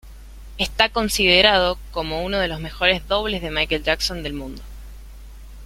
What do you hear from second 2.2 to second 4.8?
uno de los mejores dobles de Michael Jackson del mundo.